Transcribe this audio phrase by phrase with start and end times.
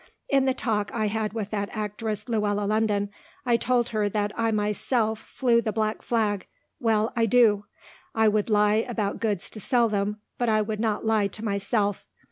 [0.27, 3.11] In the talk I had with that actress Luella London
[3.45, 6.47] I told her that I myself flew the black flag.
[6.79, 7.65] Well, I do.
[8.15, 12.07] I would lie about goods to sell them, but I would not lie to myself.